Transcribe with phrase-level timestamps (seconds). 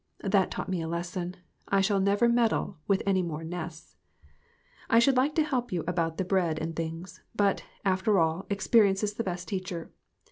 [0.23, 1.35] That taught me a lesson.
[1.67, 3.97] I shall never meddle with any more nests.
[4.89, 7.21] I should like to help you about the bread and things.
[7.35, 9.91] But, after all, experience is the best teacher.